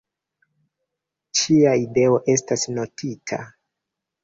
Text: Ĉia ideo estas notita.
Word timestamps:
Ĉia 1.41 1.75
ideo 1.83 2.17
estas 2.35 2.67
notita. 2.81 3.43